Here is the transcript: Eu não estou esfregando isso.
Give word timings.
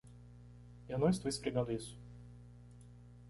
Eu 0.89 0.97
não 0.97 1.09
estou 1.09 1.29
esfregando 1.29 1.71
isso. 1.71 1.95